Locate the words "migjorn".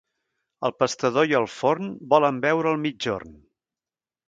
2.89-3.39